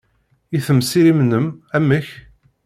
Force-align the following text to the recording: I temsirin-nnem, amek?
I 0.55 0.59
temsirin-nnem, 0.65 1.47
amek? 1.77 2.07